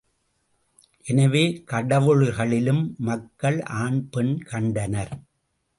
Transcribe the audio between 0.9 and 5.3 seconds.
எனவே, கடவுளர்களிலும் மக்கள் ஆண் பெண் கண்டனர்.